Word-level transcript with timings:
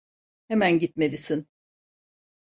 Hemen 0.49 0.79
gitmelisin. 0.79 1.47